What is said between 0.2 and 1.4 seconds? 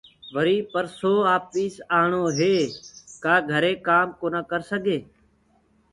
وريٚ پرسونٚ